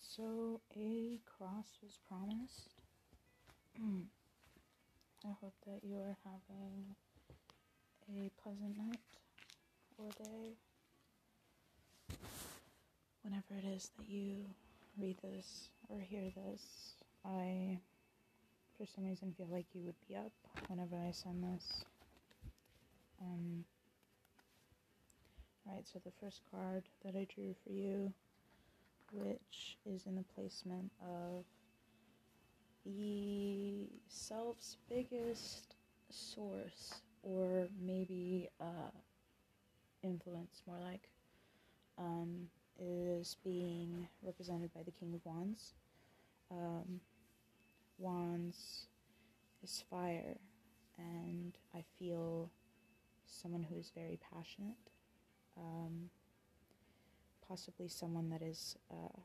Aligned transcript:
So 0.00 0.60
a 0.76 1.20
cross 1.26 1.66
was 1.82 1.98
promised. 2.08 2.70
I 5.24 5.32
hope 5.40 5.54
that 5.66 5.80
you 5.82 5.96
are 5.98 6.16
having 6.24 6.96
a 8.08 8.30
pleasant 8.42 8.76
night 8.76 9.00
or 9.98 10.08
day. 10.18 10.56
Whenever 13.22 13.54
it 13.56 13.64
is 13.64 13.90
that 13.96 14.08
you 14.08 14.44
read 14.98 15.16
this 15.22 15.68
or 15.88 16.00
hear 16.00 16.30
this, 16.34 16.94
I, 17.24 17.78
for 18.76 18.86
some 18.86 19.04
reason, 19.04 19.34
feel 19.36 19.48
like 19.50 19.66
you 19.74 19.82
would 19.82 19.94
be 20.08 20.16
up 20.16 20.32
whenever 20.68 20.96
I 20.96 21.12
send 21.12 21.44
this. 21.44 21.84
Um, 23.20 23.64
Alright, 25.66 25.86
so 25.86 26.00
the 26.04 26.10
first 26.20 26.40
card 26.50 26.82
that 27.04 27.14
I 27.14 27.26
drew 27.32 27.54
for 27.64 27.72
you 27.72 28.12
which 29.12 29.78
is 29.86 30.06
in 30.06 30.16
the 30.16 30.24
placement 30.34 30.90
of 31.00 31.44
the 32.84 33.86
self's 34.08 34.76
biggest 34.88 35.76
source, 36.10 37.02
or 37.22 37.68
maybe 37.80 38.48
uh, 38.60 38.90
influence, 40.02 40.62
more 40.66 40.80
like, 40.80 41.08
um, 41.98 42.48
is 42.78 43.36
being 43.44 44.08
represented 44.22 44.72
by 44.74 44.82
the 44.82 44.90
King 44.90 45.14
of 45.14 45.20
Wands. 45.24 45.74
Um, 46.50 47.00
wands 47.98 48.88
is 49.62 49.84
fire, 49.88 50.36
and 50.98 51.56
I 51.74 51.84
feel 51.98 52.50
someone 53.26 53.62
who 53.62 53.76
is 53.78 53.92
very 53.94 54.18
passionate. 54.34 54.90
Um, 55.56 56.10
possibly 57.52 57.86
someone 57.86 58.30
that 58.30 58.40
is 58.40 58.76
uh, 58.90 59.20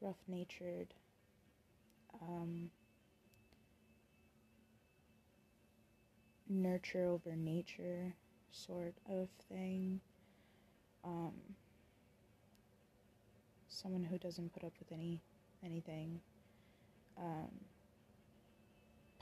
rough 0.00 0.22
natured, 0.28 0.94
um, 2.22 2.70
nurture 6.48 7.08
over 7.08 7.34
nature 7.34 8.14
sort 8.52 8.94
of 9.08 9.28
thing. 9.48 10.00
Um, 11.02 11.32
someone 13.68 14.04
who 14.04 14.16
doesn't 14.16 14.52
put 14.52 14.62
up 14.62 14.74
with 14.78 14.92
any 14.92 15.20
anything. 15.64 16.20
Um, 17.18 17.50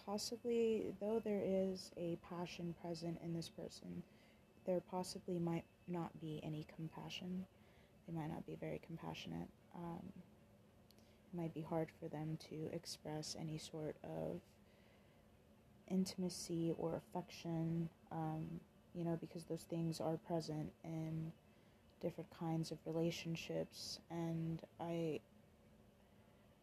possibly, 0.05 0.93
though 1.01 1.23
there 1.25 1.43
is 1.43 1.93
a 1.97 2.19
passion 2.29 2.75
present 2.83 3.19
in 3.25 3.33
this 3.33 3.49
person, 3.49 4.03
there 4.69 4.81
possibly 4.91 5.39
might 5.39 5.65
not 5.89 6.11
be 6.21 6.41
any 6.45 6.67
compassion. 6.77 7.47
They 8.07 8.13
might 8.13 8.29
not 8.29 8.47
be 8.47 8.55
very 8.61 8.79
compassionate. 8.87 9.49
Um, 9.75 10.03
it 11.33 11.37
might 11.37 11.55
be 11.55 11.63
hard 11.63 11.89
for 11.99 12.07
them 12.09 12.39
to 12.51 12.69
express 12.75 13.35
any 13.41 13.57
sort 13.57 13.97
of 14.05 14.41
intimacy 15.89 16.75
or 16.77 16.97
affection, 16.97 17.89
um, 18.13 18.45
you 18.95 19.05
know, 19.05 19.17
because 19.19 19.45
those 19.45 19.63
things 19.71 20.03
are 20.03 20.19
present 20.19 20.71
in 20.85 21.33
different 22.03 22.29
kinds 22.39 22.71
of 22.71 22.77
relationships. 22.85 24.01
And 24.11 24.61
I, 24.79 25.21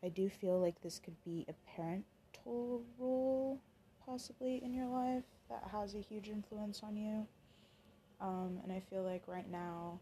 I 0.04 0.10
do 0.10 0.30
feel 0.30 0.60
like 0.60 0.80
this 0.84 1.02
could 1.04 1.16
be 1.26 1.48
a 1.50 1.54
parental 1.76 2.84
role, 3.00 3.60
possibly 4.06 4.62
in 4.64 4.76
your 4.76 4.88
life, 4.88 5.24
that 5.50 5.64
has 5.72 5.96
a 5.96 6.00
huge 6.00 6.30
influence 6.30 6.82
on 6.84 6.96
you. 6.96 7.26
Um, 8.22 8.60
and 8.64 8.72
I 8.72 8.82
feel 8.90 9.04
like 9.04 9.24
right 9.28 9.50
now 9.50 10.00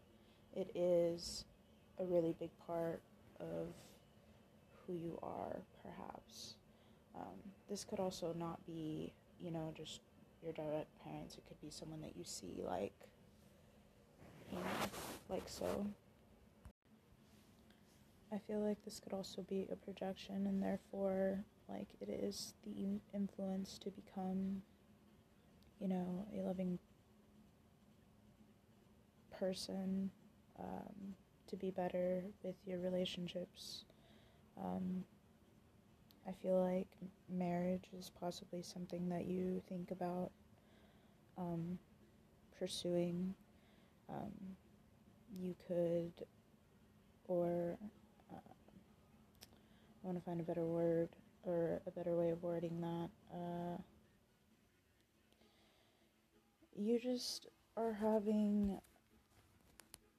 it 0.54 0.70
is 0.74 1.44
a 1.98 2.04
really 2.04 2.34
big 2.38 2.50
part 2.66 3.00
of 3.40 3.68
who 4.86 4.94
you 4.94 5.18
are, 5.22 5.56
perhaps. 5.82 6.54
Um, 7.14 7.36
this 7.68 7.84
could 7.84 8.00
also 8.00 8.34
not 8.38 8.64
be, 8.66 9.12
you 9.40 9.50
know, 9.50 9.72
just 9.76 10.00
your 10.42 10.52
direct 10.52 10.88
parents. 11.02 11.36
It 11.36 11.44
could 11.46 11.60
be 11.60 11.70
someone 11.70 12.00
that 12.02 12.16
you 12.16 12.24
see, 12.24 12.62
like, 12.64 12.94
you 14.50 14.58
know, 14.58 14.64
like 15.28 15.44
so. 15.46 15.86
I 18.32 18.38
feel 18.46 18.58
like 18.60 18.84
this 18.84 19.00
could 19.00 19.12
also 19.12 19.42
be 19.42 19.68
a 19.70 19.76
projection, 19.76 20.46
and 20.46 20.62
therefore, 20.62 21.44
like, 21.68 21.88
it 22.00 22.08
is 22.08 22.54
the 22.64 23.00
influence 23.14 23.78
to 23.78 23.90
become, 23.90 24.62
you 25.80 25.88
know, 25.88 26.26
a 26.36 26.42
loving 26.42 26.78
person 29.38 30.10
um, 30.58 31.14
to 31.48 31.56
be 31.56 31.70
better 31.70 32.22
with 32.42 32.54
your 32.66 32.78
relationships. 32.78 33.84
Um, 34.58 35.04
I 36.26 36.32
feel 36.32 36.60
like 36.60 36.88
marriage 37.28 37.88
is 37.98 38.10
possibly 38.18 38.62
something 38.62 39.08
that 39.10 39.26
you 39.26 39.62
think 39.68 39.90
about 39.90 40.30
um, 41.36 41.78
pursuing. 42.58 43.34
Um, 44.08 44.32
you 45.38 45.54
could, 45.66 46.12
or 47.26 47.76
uh, 48.32 48.36
I 48.36 50.06
want 50.06 50.18
to 50.18 50.24
find 50.24 50.40
a 50.40 50.44
better 50.44 50.64
word 50.64 51.08
or 51.42 51.80
a 51.86 51.90
better 51.90 52.14
way 52.16 52.30
of 52.30 52.42
wording 52.42 52.80
that. 52.80 53.08
Uh, 53.32 53.76
you 56.76 56.98
just 56.98 57.48
are 57.76 57.92
having 57.92 58.78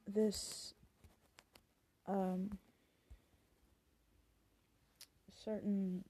this 0.08 0.74
um, 2.08 2.52
certain 5.44 6.04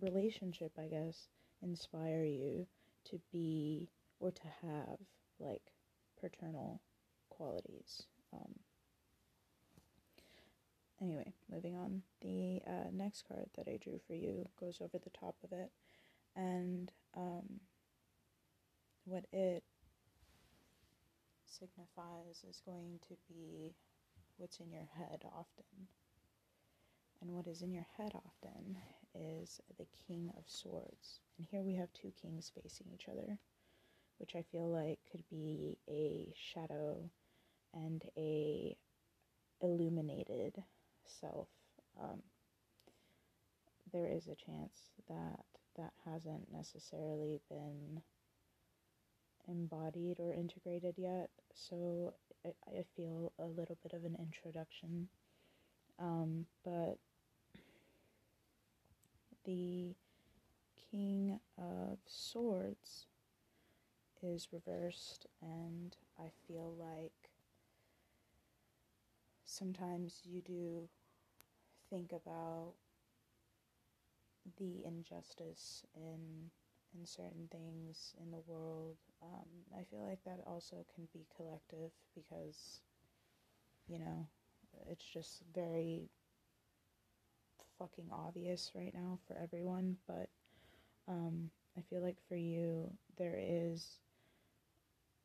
relationship, 0.00 0.72
I 0.78 0.86
guess, 0.86 1.28
inspire 1.62 2.24
you 2.24 2.66
to 3.10 3.20
be 3.32 3.88
or 4.20 4.30
to 4.30 4.42
have 4.62 4.98
like 5.38 5.72
paternal 6.20 6.80
qualities. 7.30 8.02
Um, 8.32 8.54
anyway, 11.00 11.32
moving 11.50 11.76
on. 11.76 12.02
The 12.22 12.60
uh, 12.66 12.90
next 12.92 13.26
card 13.28 13.46
that 13.56 13.68
I 13.68 13.78
drew 13.82 14.00
for 14.06 14.14
you 14.14 14.48
goes 14.58 14.78
over 14.80 14.98
the 14.98 15.10
top 15.10 15.36
of 15.44 15.52
it, 15.52 15.70
and 16.34 16.90
um, 17.16 17.60
what 19.04 19.24
it 19.32 19.62
signifies 21.58 22.44
is 22.48 22.60
going 22.64 22.98
to 23.08 23.16
be 23.28 23.74
what's 24.36 24.60
in 24.60 24.70
your 24.70 24.88
head 24.96 25.24
often. 25.24 25.88
And 27.20 27.30
what 27.30 27.46
is 27.46 27.62
in 27.62 27.72
your 27.72 27.86
head 27.96 28.12
often 28.14 28.76
is 29.14 29.60
the 29.78 29.86
King 30.06 30.30
of 30.36 30.44
Swords. 30.46 31.20
And 31.38 31.46
here 31.50 31.62
we 31.62 31.74
have 31.76 31.92
two 31.92 32.12
kings 32.20 32.52
facing 32.54 32.86
each 32.92 33.08
other, 33.08 33.38
which 34.18 34.36
I 34.36 34.42
feel 34.42 34.68
like 34.68 34.98
could 35.10 35.24
be 35.30 35.78
a 35.88 36.32
shadow 36.36 37.10
and 37.72 38.02
a 38.16 38.76
illuminated 39.62 40.62
self. 41.06 41.48
Um, 42.00 42.22
there 43.92 44.06
is 44.06 44.26
a 44.26 44.34
chance 44.34 44.90
that 45.08 45.44
that 45.76 45.92
hasn't 46.04 46.52
necessarily 46.52 47.40
been 47.48 48.02
embodied 49.48 50.20
or 50.20 50.32
integrated 50.32 50.94
yet, 50.96 51.30
so 51.54 52.14
I, 52.44 52.50
I 52.68 52.84
feel 52.96 53.32
a 53.38 53.44
little 53.44 53.78
bit 53.82 53.92
of 53.92 54.04
an 54.04 54.16
introduction. 54.18 55.08
Um, 55.98 56.46
but 56.64 56.98
the 59.44 59.94
King 60.90 61.40
of 61.58 61.98
Swords 62.06 63.06
is 64.22 64.48
reversed, 64.52 65.26
and 65.40 65.96
I 66.18 66.30
feel 66.46 66.74
like 66.78 67.30
sometimes 69.44 70.20
you 70.24 70.40
do 70.40 70.88
think 71.88 72.12
about 72.12 72.74
the 74.58 74.84
injustice 74.84 75.84
in 75.94 76.50
in 76.98 77.06
certain 77.06 77.48
things 77.50 78.14
in 78.22 78.30
the 78.30 78.42
world 78.46 78.96
um, 79.22 79.48
I 79.74 79.84
feel 79.90 80.06
like 80.06 80.22
that 80.24 80.40
also 80.46 80.84
can 80.94 81.08
be 81.12 81.26
collective 81.36 81.90
because, 82.14 82.80
you 83.88 83.98
know, 83.98 84.26
it's 84.90 85.04
just 85.04 85.42
very 85.54 86.08
fucking 87.78 88.08
obvious 88.12 88.72
right 88.74 88.92
now 88.94 89.18
for 89.26 89.36
everyone. 89.42 89.96
But 90.06 90.28
um, 91.08 91.50
I 91.76 91.82
feel 91.88 92.02
like 92.02 92.16
for 92.28 92.36
you, 92.36 92.90
there 93.16 93.38
is 93.38 94.00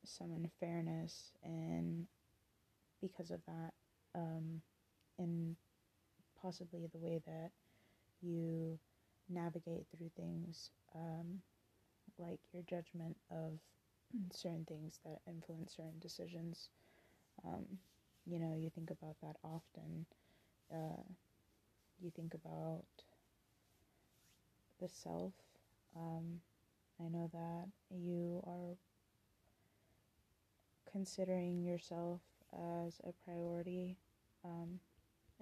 some 0.06 0.32
unfairness, 0.32 1.32
and 1.44 2.08
because 3.02 3.30
of 3.30 3.40
that, 3.46 3.74
um, 4.16 4.62
in 5.20 5.56
possibly 6.42 6.88
the 6.92 6.98
way 7.00 7.22
that 7.26 7.52
you 8.22 8.80
navigate 9.30 9.86
through 9.96 10.10
things, 10.16 10.72
um, 10.96 11.42
like 12.22 12.40
your 12.54 12.64
judgment 12.64 13.18
of 13.32 13.60
certain 14.32 14.66
things 14.66 15.00
that 15.06 15.20
influence 15.28 15.76
certain 15.76 16.00
decisions. 16.00 16.70
Um, 17.46 17.66
you 18.26 18.40
know, 18.40 18.56
you 18.56 18.70
think 18.70 18.92
about 18.92 19.16
that 19.22 19.38
often. 19.44 20.06
Uh, 20.72 21.04
you 22.02 22.12
think 22.12 22.34
about 22.34 22.86
the 24.80 24.90
self. 24.90 25.34
Um, 25.96 26.42
I 27.00 27.10
know 27.10 27.30
that 27.34 27.70
you 27.90 28.44
are 28.46 28.78
considering 30.92 31.64
yourself 31.64 32.22
as 32.54 33.00
a 33.04 33.12
priority, 33.26 33.98
um, 34.44 34.80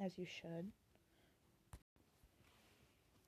as 0.04 0.18
you 0.18 0.26
should. 0.26 0.72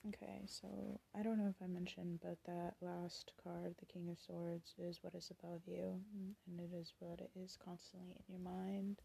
Okay, 0.07 0.41
so 0.47 0.99
I 1.15 1.21
don't 1.21 1.37
know 1.37 1.49
if 1.49 1.61
I 1.63 1.67
mentioned, 1.67 2.21
but 2.23 2.37
that 2.47 2.73
last 2.81 3.33
card, 3.43 3.75
the 3.77 3.85
King 3.85 4.09
of 4.09 4.17
Swords, 4.19 4.73
is 4.79 4.97
what 5.03 5.13
is 5.13 5.29
above 5.29 5.61
you, 5.67 6.01
and 6.47 6.59
it 6.59 6.75
is 6.75 6.93
what 6.97 7.19
is 7.35 7.55
constantly 7.63 8.15
in 8.17 8.25
your 8.27 8.39
mind. 8.39 8.97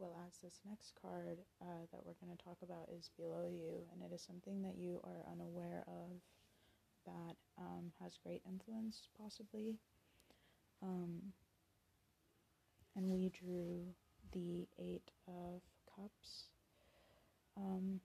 Well, 0.00 0.16
as 0.26 0.38
this 0.42 0.60
next 0.68 0.94
card 1.00 1.38
uh, 1.62 1.86
that 1.92 2.04
we're 2.04 2.18
going 2.20 2.36
to 2.36 2.44
talk 2.44 2.58
about 2.60 2.88
is 2.90 3.08
below 3.16 3.46
you, 3.48 3.86
and 3.92 4.02
it 4.02 4.12
is 4.12 4.20
something 4.20 4.62
that 4.62 4.76
you 4.76 5.00
are 5.04 5.30
unaware 5.30 5.84
of 5.86 6.18
that 7.06 7.36
um, 7.56 7.92
has 8.02 8.18
great 8.20 8.42
influence, 8.50 9.08
possibly. 9.16 9.76
Um, 10.82 11.32
and 12.96 13.12
we 13.12 13.28
drew 13.28 13.94
the 14.32 14.66
Eight 14.76 15.12
of 15.28 15.62
Cups. 15.94 16.48
Um, 17.56 18.00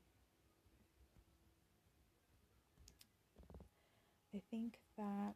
I 4.33 4.39
think 4.49 4.77
that 4.97 5.35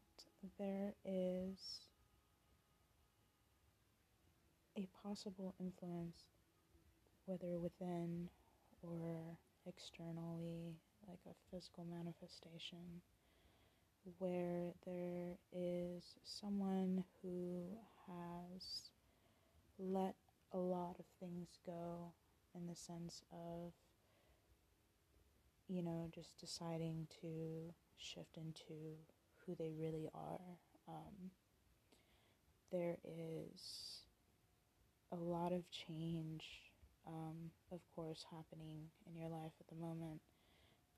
there 0.57 0.93
is 1.03 1.81
a 4.77 4.87
possible 5.03 5.53
influence, 5.59 6.23
whether 7.25 7.59
within 7.59 8.29
or 8.81 9.37
externally, 9.67 10.77
like 11.09 11.19
a 11.27 11.35
physical 11.51 11.85
manifestation, 11.85 13.01
where 14.19 14.71
there 14.85 15.35
is 15.51 16.03
someone 16.23 17.03
who 17.21 17.63
has 18.07 18.91
let 19.77 20.15
a 20.53 20.57
lot 20.57 20.95
of 20.99 21.05
things 21.19 21.49
go 21.65 22.13
in 22.55 22.65
the 22.67 22.75
sense 22.75 23.23
of, 23.33 23.73
you 25.67 25.81
know, 25.81 26.07
just 26.13 26.37
deciding 26.39 27.07
to 27.19 27.73
shift 27.97 28.37
into 28.37 28.97
who 29.45 29.55
they 29.55 29.71
really 29.77 30.09
are. 30.13 30.59
Um, 30.87 31.31
there 32.71 32.97
is 33.03 34.01
a 35.11 35.15
lot 35.15 35.51
of 35.51 35.69
change, 35.69 36.43
um, 37.07 37.51
of 37.71 37.79
course, 37.95 38.25
happening 38.31 38.89
in 39.07 39.15
your 39.15 39.29
life 39.29 39.53
at 39.59 39.67
the 39.67 39.75
moment. 39.75 40.21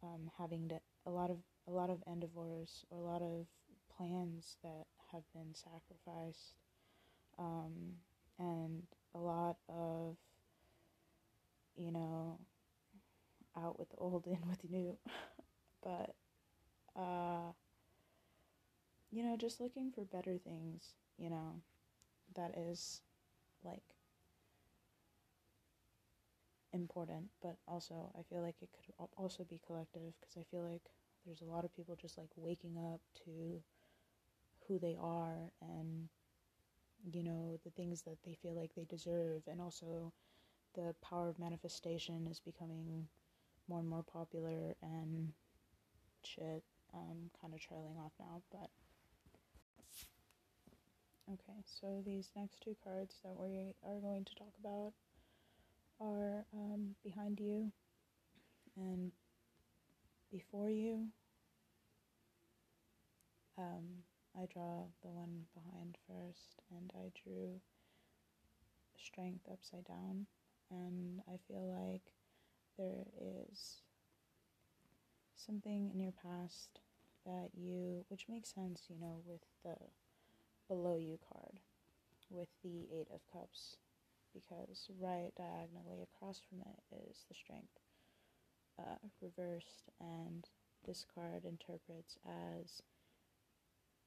Um, 0.03 0.29
having 0.37 0.69
to, 0.69 0.79
a 1.05 1.09
lot 1.09 1.31
of 1.31 1.37
a 1.67 1.71
lot 1.71 1.89
of 1.89 1.97
endeavors 2.05 2.85
or 2.89 2.99
a 2.99 3.01
lot 3.01 3.21
of 3.21 3.47
plans 3.97 4.57
that 4.63 4.85
have 5.11 5.23
been 5.33 5.55
sacrificed, 5.55 6.53
um, 7.39 7.95
and 8.37 8.83
a 9.15 9.17
lot 9.17 9.57
of 9.67 10.15
you 11.75 11.91
know 11.91 12.37
out 13.57 13.79
with 13.79 13.89
the 13.89 13.97
old 13.97 14.25
in 14.27 14.47
with 14.47 14.61
the 14.61 14.67
new, 14.69 14.97
but 15.83 16.13
uh, 16.97 17.51
you 19.11 19.23
know, 19.23 19.37
just 19.37 19.61
looking 19.61 19.91
for 19.91 20.03
better 20.03 20.37
things, 20.37 20.93
you 21.17 21.29
know, 21.29 21.61
that 22.35 22.57
is 22.57 23.01
like 23.63 23.83
important, 26.73 27.25
but 27.41 27.57
also 27.67 28.11
I 28.17 28.23
feel 28.29 28.41
like 28.41 28.55
it 28.61 28.69
could 28.73 29.07
also 29.17 29.43
be 29.43 29.59
collective 29.65 30.13
because 30.19 30.37
I 30.37 30.43
feel 30.51 30.63
like 30.63 30.81
there's 31.25 31.41
a 31.41 31.45
lot 31.45 31.65
of 31.65 31.75
people 31.75 31.95
just 31.95 32.17
like 32.17 32.29
waking 32.35 32.77
up 32.77 33.01
to 33.25 33.61
who 34.67 34.79
they 34.79 34.97
are 34.99 35.51
and 35.61 36.09
you 37.11 37.23
know 37.23 37.57
the 37.63 37.69
things 37.71 38.01
that 38.01 38.17
they 38.25 38.33
feel 38.41 38.53
like 38.53 38.71
they 38.75 38.83
deserve 38.85 39.41
and 39.49 39.61
also 39.61 40.11
the 40.75 40.93
power 41.01 41.29
of 41.29 41.39
manifestation 41.39 42.27
is 42.29 42.39
becoming 42.39 43.07
more 43.67 43.79
and 43.79 43.87
more 43.87 44.03
popular 44.03 44.75
and 44.81 45.31
shit 46.23 46.63
um, 46.93 47.29
kind 47.41 47.53
of 47.53 47.59
trailing 47.59 47.97
off 47.97 48.11
now, 48.19 48.41
but 48.51 48.69
okay. 51.31 51.63
So 51.65 52.01
these 52.05 52.31
next 52.35 52.61
two 52.61 52.75
cards 52.83 53.15
that 53.23 53.37
we 53.37 53.73
are 53.85 53.99
going 53.99 54.25
to 54.25 54.35
talk 54.35 54.53
about 54.59 54.93
are 55.99 56.45
um, 56.53 56.95
behind 57.03 57.39
you 57.39 57.71
and 58.75 59.11
before 60.31 60.69
you. 60.69 61.07
Um, 63.57 64.03
I 64.39 64.45
draw 64.53 64.85
the 65.01 65.09
one 65.09 65.45
behind 65.55 65.97
first, 66.07 66.61
and 66.69 66.91
I 66.95 67.11
drew 67.23 67.59
strength 69.03 69.47
upside 69.51 69.85
down, 69.85 70.27
and 70.69 71.21
I 71.27 71.37
feel 71.47 71.65
like 71.65 72.13
there 72.77 73.05
is 73.49 73.81
something 75.45 75.91
in 75.93 75.99
your 75.99 76.13
past 76.13 76.79
that 77.25 77.49
you, 77.53 78.05
which 78.09 78.25
makes 78.29 78.53
sense, 78.53 78.83
you 78.89 78.99
know, 78.99 79.21
with 79.25 79.41
the 79.63 79.75
below 80.67 80.97
you 80.97 81.17
card, 81.31 81.59
with 82.29 82.49
the 82.63 82.87
Eight 82.93 83.07
of 83.13 83.21
Cups, 83.31 83.77
because 84.33 84.89
right 84.99 85.31
diagonally 85.37 86.03
across 86.03 86.39
from 86.39 86.61
it 86.61 87.07
is 87.09 87.25
the 87.27 87.35
Strength 87.35 87.79
uh, 88.79 88.97
reversed, 89.21 89.89
and 89.99 90.45
this 90.85 91.05
card 91.13 91.43
interprets 91.45 92.17
as 92.25 92.81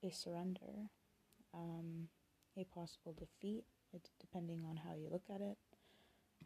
a 0.02 0.10
surrender, 0.10 0.90
um, 1.52 2.08
a 2.56 2.64
possible 2.64 3.14
defeat, 3.18 3.64
depending 4.20 4.64
on 4.68 4.76
how 4.76 4.94
you 4.94 5.08
look 5.10 5.24
at 5.34 5.40
it. 5.40 5.58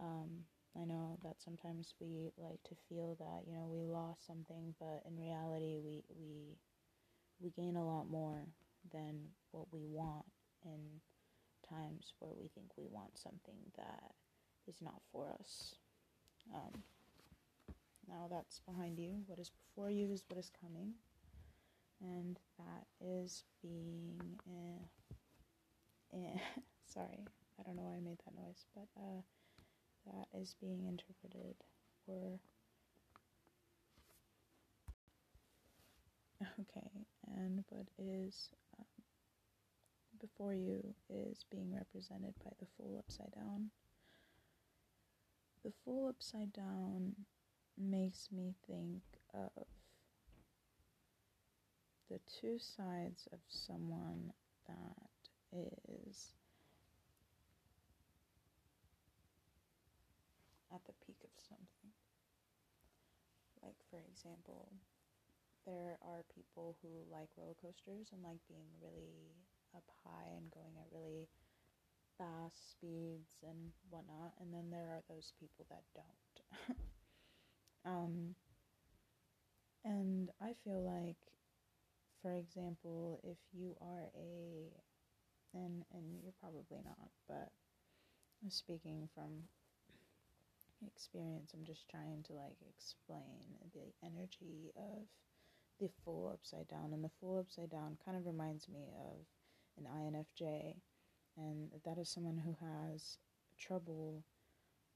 Um, 0.00 0.44
I 0.81 0.85
know 0.85 1.19
that 1.23 1.37
sometimes 1.43 1.94
we 2.00 2.32
like 2.37 2.62
to 2.65 2.75
feel 2.88 3.17
that, 3.21 3.43
you 3.47 3.55
know, 3.55 3.69
we 3.71 3.85
lost 3.85 4.26
something, 4.26 4.75
but 4.81 5.03
in 5.06 5.17
reality 5.17 5.79
we 5.85 6.03
we 6.19 6.59
we 7.41 7.50
gain 7.50 7.76
a 7.76 7.85
lot 7.85 8.09
more 8.11 8.47
than 8.93 9.29
what 9.53 9.67
we 9.73 9.85
want 9.87 10.25
in 10.65 11.00
times 11.69 12.12
where 12.19 12.32
we 12.38 12.49
think 12.55 12.67
we 12.76 12.85
want 12.91 13.17
something 13.19 13.59
that 13.76 14.12
is 14.67 14.76
not 14.81 15.00
for 15.12 15.35
us. 15.41 15.75
Um, 16.54 16.83
now 18.09 18.28
that's 18.31 18.61
behind 18.61 18.99
you. 18.99 19.23
What 19.26 19.38
is 19.38 19.50
before 19.50 19.90
you 19.90 20.11
is 20.11 20.25
what 20.28 20.38
is 20.38 20.50
coming. 20.61 20.95
And 22.00 22.38
that 22.59 22.87
is 23.00 23.45
being. 23.62 24.38
Eh, 24.49 24.85
eh, 26.12 26.38
sorry, 26.87 27.25
I 27.59 27.62
don't 27.62 27.76
know 27.76 27.85
why 27.85 27.97
I 27.97 28.00
made 28.00 28.19
that 28.25 28.35
noise, 28.35 28.66
but 28.75 28.88
uh, 28.97 29.23
that 30.06 30.28
is 30.38 30.54
being 30.61 30.87
interpreted 30.87 31.56
or 32.06 32.38
okay 36.61 36.90
and 37.37 37.64
what 37.68 37.87
is 37.99 38.50
um, 38.78 38.84
before 40.20 40.54
you 40.54 40.94
is 41.08 41.44
being 41.50 41.75
represented 41.75 42.34
by 42.44 42.50
the 42.58 42.66
Fool 42.76 42.99
upside 42.99 43.32
down. 43.34 43.70
The 45.64 45.73
Fool 45.84 46.08
upside 46.08 46.52
down 46.52 47.14
makes 47.78 48.28
me 48.30 48.54
think 48.66 49.02
of 49.34 49.66
the 52.11 52.20
two 52.40 52.58
sides 52.58 53.28
of 53.32 53.38
someone 53.49 54.32
that 54.66 55.08
is 55.52 56.32
at 60.75 60.83
the 60.85 60.99
peak 61.07 61.23
of 61.23 61.31
something. 61.38 61.95
Like, 63.62 63.78
for 63.88 64.02
example, 64.11 64.75
there 65.64 65.97
are 66.02 66.26
people 66.35 66.76
who 66.83 67.07
like 67.09 67.31
roller 67.38 67.57
coasters 67.62 68.11
and 68.12 68.21
like 68.21 68.43
being 68.50 68.69
really 68.83 69.38
up 69.73 69.87
high 70.04 70.35
and 70.37 70.50
going 70.50 70.76
at 70.76 70.93
really 70.93 71.31
fast 72.19 72.71
speeds 72.71 73.38
and 73.43 73.73
whatnot, 73.90 74.35
and 74.40 74.52
then 74.52 74.71
there 74.71 74.90
are 74.90 75.02
those 75.09 75.33
people 75.38 75.66
that 75.71 75.83
don't. 75.95 76.76
um, 77.87 78.35
and 79.85 80.31
I 80.40 80.52
feel 80.64 80.83
like, 80.83 81.19
for 82.23 82.33
example, 82.35 83.21
if 83.25 83.38
you 83.52 83.75
are 83.81 84.11
a, 84.14 84.71
and 85.54 85.85
and 85.93 86.23
you're 86.23 86.38
probably 86.40 86.83
not, 86.85 87.11
but 87.28 87.50
I'm 88.43 88.50
speaking 88.50 89.09
from 89.14 89.49
experience. 90.87 91.53
I'm 91.55 91.64
just 91.64 91.88
trying 91.88 92.23
to 92.26 92.33
like 92.33 92.57
explain 92.69 93.59
the 93.73 93.93
energy 94.07 94.73
of 94.76 95.07
the 95.81 95.88
Fool 96.05 96.31
upside 96.33 96.69
down. 96.69 96.93
And 96.93 97.03
the 97.03 97.11
Fool 97.21 97.38
upside 97.38 97.71
down 97.71 97.99
kind 98.05 98.17
of 98.17 98.26
reminds 98.26 98.69
me 98.69 98.88
of 98.99 99.26
an 99.79 99.87
INFJ. 99.87 100.76
And 101.37 101.71
that 101.85 101.99
is 101.99 102.09
someone 102.09 102.38
who 102.38 102.57
has 102.61 103.19
trouble 103.59 104.25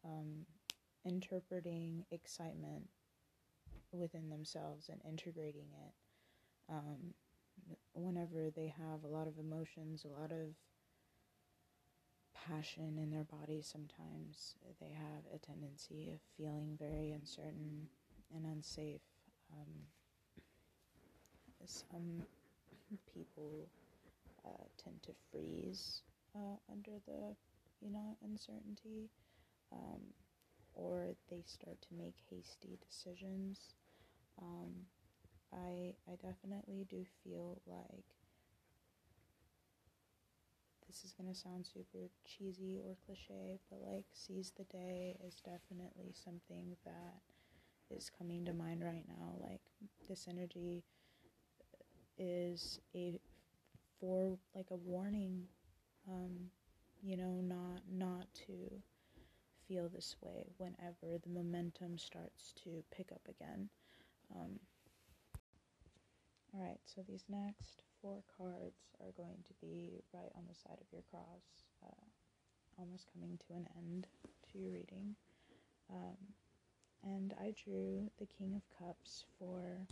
um, 0.04 0.46
interpreting 1.04 2.04
excitement 2.10 2.88
within 3.92 4.28
themselves 4.30 4.88
and 4.88 5.00
integrating 5.08 5.68
it. 5.72 5.94
Um, 6.70 7.14
whenever 7.92 8.50
they 8.54 8.72
have 8.78 9.02
a 9.02 9.08
lot 9.08 9.26
of 9.26 9.38
emotions, 9.38 10.04
a 10.04 10.20
lot 10.20 10.30
of 10.30 10.54
passion 12.46 12.98
in 12.98 13.10
their 13.10 13.24
body 13.24 13.60
sometimes 13.62 14.54
they 14.80 14.90
have 14.92 15.22
a 15.34 15.38
tendency 15.38 16.10
of 16.12 16.20
feeling 16.36 16.76
very 16.78 17.10
uncertain 17.12 17.88
and 18.34 18.44
unsafe. 18.46 19.00
Um, 19.52 19.86
some 21.64 22.24
people 23.12 23.68
uh, 24.44 24.64
tend 24.82 25.02
to 25.02 25.12
freeze 25.30 26.02
uh, 26.34 26.56
under 26.70 26.98
the, 27.06 27.34
you 27.80 27.90
know, 27.90 28.16
uncertainty, 28.24 29.10
um, 29.72 30.00
or 30.74 31.08
they 31.30 31.42
start 31.44 31.76
to 31.82 31.94
make 31.96 32.14
hasty 32.30 32.78
decisions. 32.86 33.74
Um, 34.40 34.86
I 35.52 35.94
I 36.06 36.16
definitely 36.22 36.86
do 36.88 37.04
feel 37.24 37.60
like 37.66 38.17
this 40.88 41.04
is 41.04 41.12
gonna 41.12 41.34
sound 41.34 41.66
super 41.66 42.08
cheesy 42.24 42.80
or 42.84 42.96
cliche, 43.04 43.60
but 43.70 43.80
like 43.82 44.06
seize 44.12 44.52
the 44.56 44.64
day 44.64 45.16
is 45.26 45.36
definitely 45.36 46.12
something 46.14 46.76
that 46.84 47.20
is 47.90 48.10
coming 48.10 48.44
to 48.46 48.52
mind 48.52 48.82
right 48.82 49.04
now. 49.06 49.34
Like 49.38 49.60
this 50.08 50.26
energy 50.28 50.82
is 52.16 52.80
a 52.94 53.20
for 54.00 54.38
like 54.54 54.70
a 54.70 54.76
warning, 54.76 55.44
um, 56.08 56.50
you 57.02 57.16
know, 57.16 57.40
not 57.42 57.82
not 57.90 58.26
to 58.46 58.82
feel 59.66 59.88
this 59.88 60.16
way 60.22 60.46
whenever 60.56 61.18
the 61.22 61.28
momentum 61.28 61.98
starts 61.98 62.54
to 62.64 62.82
pick 62.90 63.12
up 63.12 63.20
again. 63.28 63.68
Um, 64.34 64.58
all 66.54 66.60
right, 66.62 66.80
so 66.86 67.02
these 67.06 67.24
next 67.28 67.82
four 68.02 68.22
cards 68.36 68.96
are 69.00 69.12
going 69.16 69.42
to 69.46 69.54
be 69.60 70.02
right 70.12 70.32
on 70.36 70.44
the 70.48 70.54
side 70.54 70.78
of 70.80 70.86
your 70.92 71.02
cross, 71.10 71.64
uh, 71.84 72.04
almost 72.78 73.06
coming 73.12 73.38
to 73.46 73.54
an 73.54 73.66
end 73.76 74.06
to 74.50 74.58
your 74.58 74.70
reading. 74.70 75.14
Um, 75.90 76.16
and 77.04 77.34
I 77.40 77.54
drew 77.64 78.10
the 78.18 78.26
King 78.26 78.54
of 78.54 78.62
Cups 78.78 79.24
for 79.38 79.86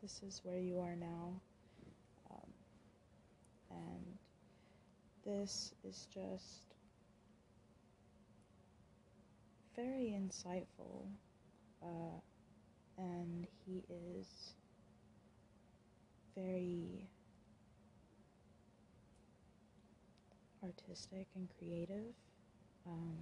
this 0.00 0.20
is 0.26 0.40
where 0.42 0.58
you 0.58 0.80
are 0.80 0.96
now. 0.96 1.40
Um, 2.30 2.50
and 3.70 4.18
this 5.24 5.72
is 5.84 6.08
just 6.12 6.74
very 9.76 10.16
insightful. 10.18 11.06
Uh, 11.82 12.20
and 12.98 13.46
he 13.64 13.84
is 13.88 14.54
very 16.36 17.08
artistic 20.62 21.26
and 21.34 21.48
creative. 21.58 22.14
Um, 22.86 23.16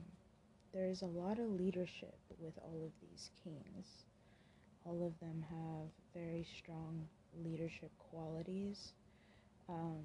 there's 0.72 1.02
a 1.02 1.06
lot 1.06 1.38
of 1.38 1.50
leadership 1.50 2.18
with 2.38 2.54
all 2.62 2.82
of 2.84 2.92
these 3.00 3.30
kings. 3.42 3.86
All 4.84 5.04
of 5.06 5.18
them 5.20 5.44
have 5.48 5.88
very 6.14 6.46
strong 6.56 7.06
leadership 7.44 7.90
qualities. 7.98 8.92
Um, 9.68 10.04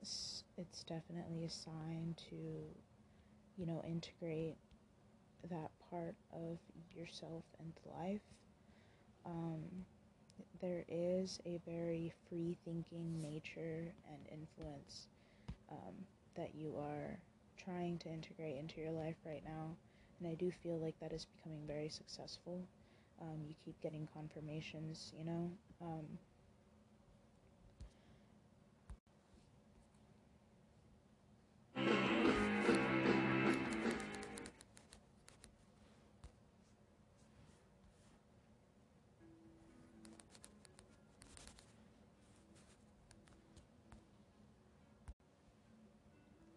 it's, 0.00 0.44
definitely 0.86 1.44
a 1.44 1.50
sign 1.50 2.14
to, 2.28 2.36
you 3.56 3.66
know, 3.66 3.82
integrate 3.88 4.56
that 5.50 5.70
part 5.90 6.14
of 6.32 6.58
yourself 6.94 7.42
into 7.58 7.96
life. 7.98 8.20
Um, 9.24 9.62
there 10.60 10.84
is 10.88 11.40
a 11.46 11.60
very 11.66 12.12
free 12.28 12.56
thinking 12.64 13.20
nature 13.20 13.92
and 14.08 14.20
influence 14.30 15.06
um, 15.70 15.94
that 16.36 16.54
you 16.54 16.74
are 16.78 17.18
trying 17.56 17.98
to 17.98 18.08
integrate 18.08 18.56
into 18.56 18.80
your 18.80 18.92
life 18.92 19.16
right 19.24 19.42
now. 19.44 19.70
And 20.20 20.28
I 20.28 20.34
do 20.34 20.50
feel 20.50 20.78
like 20.78 20.98
that 21.00 21.12
is 21.12 21.26
becoming 21.36 21.66
very 21.66 21.88
successful. 21.88 22.60
Um, 23.20 23.40
you 23.48 23.54
keep 23.64 23.80
getting 23.80 24.08
confirmations, 24.12 25.12
you 25.16 25.24
know. 25.24 25.50
Um, 25.80 26.06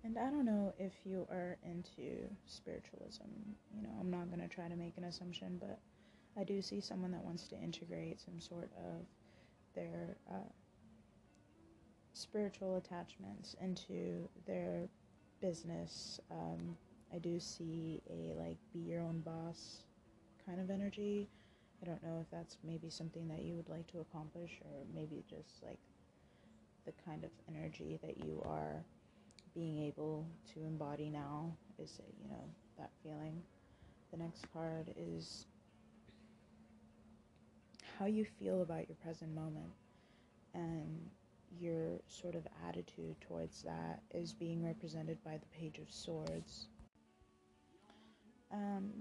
And 0.07 0.17
I 0.17 0.29
don't 0.29 0.45
know 0.45 0.73
if 0.79 0.93
you 1.03 1.27
are 1.29 1.57
into 1.65 2.29
spiritualism. 2.45 3.25
You 3.75 3.81
know, 3.83 3.89
I'm 3.99 4.09
not 4.09 4.29
going 4.29 4.39
to 4.39 4.47
try 4.47 4.69
to 4.69 4.75
make 4.77 4.93
an 4.95 5.03
assumption, 5.03 5.57
but 5.59 5.79
I 6.39 6.45
do 6.45 6.61
see 6.61 6.79
someone 6.79 7.11
that 7.11 7.25
wants 7.25 7.49
to 7.49 7.57
integrate 7.57 8.21
some 8.21 8.39
sort 8.39 8.71
of 8.77 9.05
their 9.75 10.15
uh, 10.31 10.47
spiritual 12.13 12.77
attachments 12.77 13.57
into 13.61 14.29
their 14.45 14.87
business. 15.41 16.21
Um, 16.31 16.77
I 17.13 17.17
do 17.17 17.37
see 17.37 18.01
a 18.09 18.33
like 18.39 18.57
be 18.71 18.79
your 18.79 19.01
own 19.01 19.19
boss 19.19 19.81
kind 20.45 20.61
of 20.61 20.69
energy. 20.69 21.27
I 21.81 21.85
don't 21.85 22.01
know 22.01 22.19
if 22.21 22.31
that's 22.31 22.55
maybe 22.63 22.89
something 22.89 23.27
that 23.27 23.41
you 23.43 23.55
would 23.55 23.67
like 23.67 23.87
to 23.87 23.99
accomplish, 23.99 24.51
or 24.63 24.85
maybe 24.95 25.25
just 25.29 25.61
like 25.61 25.79
the 26.85 26.93
kind 27.05 27.25
of 27.25 27.31
energy 27.49 27.99
that 28.01 28.23
you 28.25 28.41
are 28.45 28.85
being 29.57 29.79
able 29.79 30.23
to 30.53 30.59
embody 30.63 31.09
now 31.09 31.51
is, 31.81 31.99
you 32.21 32.29
know, 32.29 32.43
that 32.77 32.91
feeling. 33.01 33.41
The 34.11 34.17
next 34.17 34.45
card 34.53 34.93
is 34.95 35.47
how 37.97 38.05
you 38.05 38.23
feel 38.23 38.61
about 38.61 38.87
your 38.87 38.97
present 39.03 39.33
moment 39.33 39.73
and 40.53 41.09
your 41.59 41.99
sort 42.07 42.35
of 42.35 42.45
attitude 42.67 43.15
towards 43.19 43.63
that 43.63 44.01
is 44.13 44.31
being 44.31 44.63
represented 44.63 45.17
by 45.25 45.37
the 45.37 45.59
Page 45.59 45.79
of 45.79 45.91
Swords. 45.91 46.67
Um, 48.53 48.91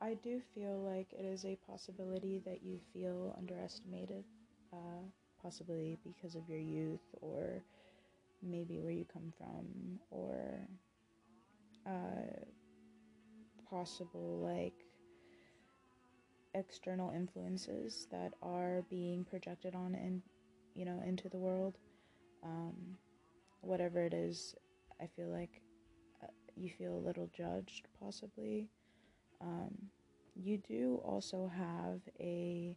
I 0.00 0.14
do 0.14 0.40
feel 0.54 0.78
like 0.78 1.12
it 1.12 1.26
is 1.26 1.44
a 1.44 1.58
possibility 1.70 2.40
that 2.46 2.62
you 2.62 2.78
feel 2.94 3.34
underestimated, 3.36 4.24
uh, 4.72 5.04
possibly 5.42 5.98
because 6.04 6.34
of 6.36 6.48
your 6.48 6.58
youth 6.58 7.00
or 7.20 7.62
maybe 8.42 8.78
where 8.80 8.92
you 8.92 9.04
come 9.12 9.32
from 9.36 9.98
or 10.10 10.68
uh, 11.86 12.44
possible 13.68 14.40
like 14.42 14.74
external 16.54 17.10
influences 17.10 18.06
that 18.10 18.32
are 18.42 18.82
being 18.88 19.24
projected 19.24 19.74
on 19.74 19.94
and 19.94 20.22
you 20.74 20.84
know 20.84 21.00
into 21.04 21.28
the 21.28 21.38
world. 21.38 21.78
Um, 22.42 22.98
whatever 23.62 24.04
it 24.04 24.14
is 24.14 24.54
i 25.00 25.06
feel 25.06 25.28
like 25.28 25.62
uh, 26.22 26.28
you 26.56 26.70
feel 26.70 26.94
a 26.96 27.06
little 27.06 27.28
judged 27.36 27.88
possibly. 28.00 28.70
Um, 29.40 29.90
you 30.34 30.58
do 30.58 31.00
also 31.04 31.50
have 31.54 32.00
a 32.20 32.76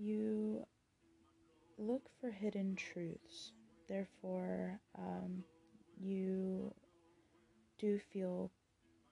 you 0.00 0.64
look 1.76 2.08
for 2.20 2.30
hidden 2.30 2.74
truths. 2.74 3.52
Therefore, 3.86 4.80
um, 4.98 5.44
you 6.00 6.72
do 7.78 7.98
feel 7.98 8.50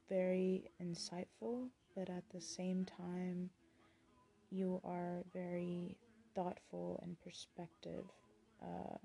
very 0.09 0.71
insightful, 0.83 1.69
but 1.95 2.09
at 2.09 2.25
the 2.33 2.41
same 2.41 2.87
time, 2.87 3.51
you 4.51 4.81
are 4.85 5.25
very 5.35 5.97
thoughtful 6.35 7.01
and 7.03 7.21
perspective. 7.21 8.05
Uh, 8.63 8.97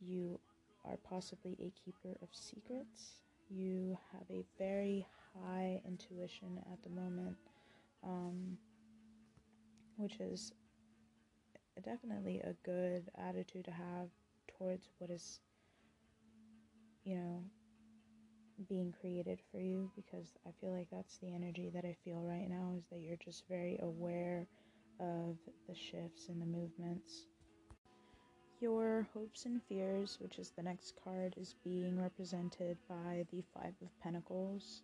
you 0.00 0.40
are 0.84 0.96
possibly 1.08 1.56
a 1.60 1.72
keeper 1.84 2.16
of 2.22 2.28
secrets. 2.32 3.20
You 3.50 3.98
have 4.12 4.30
a 4.30 4.44
very 4.58 5.06
high 5.34 5.82
intuition 5.86 6.62
at 6.72 6.82
the 6.82 6.90
moment. 6.90 7.36
Um, 8.02 8.56
which 9.98 10.18
is 10.20 10.52
definitely 11.84 12.40
a 12.40 12.54
good 12.64 13.10
attitude 13.18 13.64
to 13.66 13.70
have 13.70 14.08
towards 14.58 14.88
what 14.98 15.10
is, 15.10 15.40
you 17.04 17.16
know, 17.16 17.42
being 18.68 18.92
created 19.00 19.38
for 19.52 19.60
you 19.60 19.90
because 19.94 20.32
I 20.46 20.50
feel 20.60 20.74
like 20.74 20.88
that's 20.90 21.18
the 21.18 21.32
energy 21.34 21.70
that 21.74 21.84
I 21.84 21.96
feel 22.04 22.22
right 22.22 22.48
now 22.48 22.72
is 22.76 22.84
that 22.90 23.00
you're 23.00 23.18
just 23.24 23.44
very 23.48 23.78
aware 23.82 24.46
of 25.00 25.36
the 25.68 25.74
shifts 25.74 26.28
and 26.28 26.40
the 26.40 26.46
movements. 26.46 27.26
Your 28.60 29.06
hopes 29.14 29.44
and 29.44 29.62
fears, 29.68 30.18
which 30.20 30.38
is 30.38 30.50
the 30.56 30.64
next 30.64 30.94
card, 31.04 31.34
is 31.36 31.54
being 31.62 32.00
represented 32.00 32.76
by 32.88 33.24
the 33.30 33.42
Five 33.54 33.74
of 33.80 34.00
Pentacles. 34.02 34.82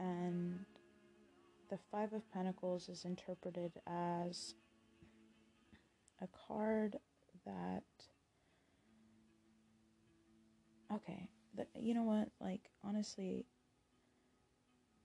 And 0.00 0.64
the 1.68 1.78
Five 1.90 2.12
of 2.12 2.30
Pentacles 2.32 2.88
is 2.88 3.04
interpreted 3.04 3.72
as 3.86 4.54
a 6.22 6.28
card 6.48 6.96
that. 7.46 7.82
Okay, 10.92 11.28
the, 11.54 11.66
you 11.74 11.94
know 11.94 12.02
what? 12.02 12.28
Like, 12.40 12.70
honestly, 12.84 13.46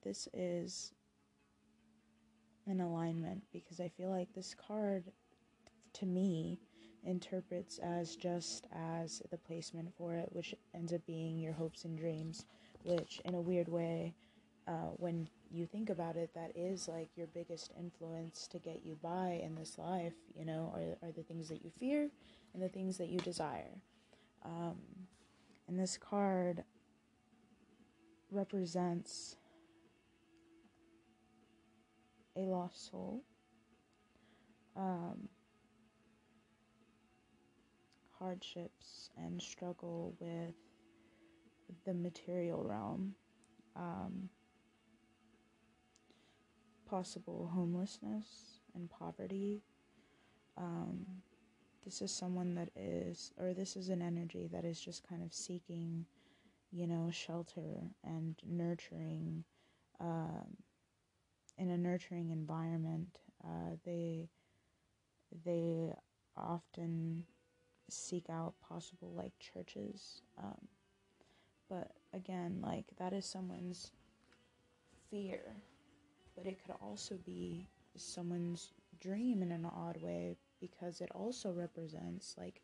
this 0.03 0.27
is 0.33 0.93
an 2.67 2.81
alignment 2.81 3.43
because 3.51 3.79
I 3.79 3.87
feel 3.87 4.09
like 4.09 4.33
this 4.33 4.55
card, 4.55 5.05
to 5.93 6.05
me, 6.05 6.59
interprets 7.03 7.79
as 7.79 8.15
just 8.15 8.67
as 8.71 9.23
the 9.31 9.37
placement 9.37 9.91
for 9.97 10.13
it, 10.13 10.29
which 10.31 10.53
ends 10.75 10.93
up 10.93 11.01
being 11.07 11.39
your 11.39 11.53
hopes 11.53 11.83
and 11.83 11.97
dreams, 11.97 12.45
which, 12.83 13.19
in 13.25 13.33
a 13.33 13.41
weird 13.41 13.67
way, 13.67 14.13
uh, 14.67 14.91
when 14.97 15.27
you 15.51 15.65
think 15.65 15.89
about 15.89 16.15
it, 16.15 16.31
that 16.35 16.51
is 16.55 16.87
like 16.87 17.09
your 17.15 17.27
biggest 17.27 17.71
influence 17.79 18.47
to 18.47 18.59
get 18.59 18.81
you 18.85 18.97
by 19.01 19.41
in 19.43 19.55
this 19.55 19.77
life, 19.77 20.13
you 20.37 20.45
know, 20.45 20.71
are, 20.75 21.07
are 21.07 21.11
the 21.11 21.23
things 21.23 21.49
that 21.49 21.63
you 21.63 21.71
fear 21.79 22.09
and 22.53 22.61
the 22.61 22.69
things 22.69 22.97
that 22.97 23.09
you 23.09 23.19
desire. 23.19 23.81
Um, 24.45 24.77
and 25.67 25.79
this 25.79 25.97
card 25.97 26.63
represents 28.31 29.35
a 32.35 32.41
lost 32.41 32.91
soul. 32.91 33.23
Um, 34.75 35.27
hardships 38.21 39.09
and 39.17 39.41
struggle 39.41 40.15
with 40.19 40.53
the 41.85 41.93
material 41.93 42.63
realm. 42.63 43.15
Um, 43.75 44.29
possible 46.91 47.49
homelessness 47.53 48.59
and 48.75 48.89
poverty. 48.89 49.63
Um, 50.57 51.05
this 51.85 52.01
is 52.01 52.11
someone 52.11 52.53
that 52.55 52.69
is, 52.75 53.31
or 53.39 53.53
this 53.53 53.77
is 53.77 53.87
an 53.87 54.01
energy 54.01 54.49
that 54.51 54.65
is 54.65 54.79
just 54.79 55.07
kind 55.07 55.23
of 55.23 55.33
seeking, 55.33 56.05
you 56.69 56.87
know, 56.87 57.09
shelter 57.09 57.93
and 58.03 58.35
nurturing, 58.45 59.45
um, 60.01 60.57
in 61.57 61.69
a 61.69 61.77
nurturing 61.77 62.29
environment. 62.29 63.19
Uh, 63.41 63.77
they, 63.85 64.27
they 65.45 65.93
often 66.35 67.23
seek 67.89 68.29
out 68.29 68.53
possible 68.61 69.13
like 69.15 69.31
churches. 69.39 70.23
Um, 70.37 70.67
but 71.69 71.93
again, 72.13 72.59
like 72.61 72.85
that 72.99 73.13
is 73.13 73.25
someone's 73.25 73.91
fear 75.09 75.55
but 76.35 76.45
it 76.45 76.59
could 76.63 76.75
also 76.81 77.15
be 77.25 77.67
someone's 77.95 78.71
dream 78.99 79.41
in 79.41 79.51
an 79.51 79.65
odd 79.65 79.97
way 80.01 80.37
because 80.59 81.01
it 81.01 81.09
also 81.13 81.51
represents 81.51 82.35
like 82.37 82.61